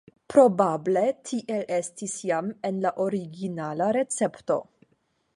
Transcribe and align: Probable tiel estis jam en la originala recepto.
Probable 0.33 1.01
tiel 1.31 1.59
estis 1.75 2.15
jam 2.29 2.49
en 2.69 2.79
la 2.85 2.91
originala 3.05 3.91
recepto. 3.99 4.57